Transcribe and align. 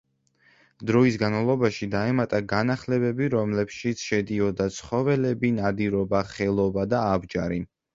დროის 0.91 1.17
განმავლობაში 1.23 1.89
დაემატა 1.91 2.41
განახლებები 2.55 3.29
რომლებშიც 3.37 4.09
შედიოდა 4.09 4.71
ცხოველები, 4.81 5.57
ნადირობა, 5.63 6.29
ხელობა 6.37 6.93
და 6.97 7.09
აბჯარი. 7.17 7.67